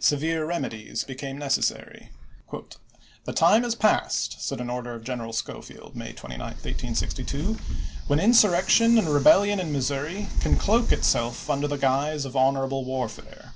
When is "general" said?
5.04-5.34